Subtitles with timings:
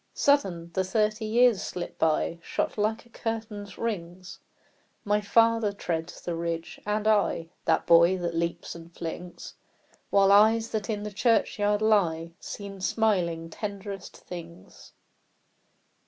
[0.15, 4.39] Sudden, the thirty years slip by, Shot like a curtain's rings!
[5.05, 9.53] My father treads the ridge, and I The boy that leaps and flings,
[10.09, 14.93] While eyes that in the churchyard lie Seem smiling tenderest things.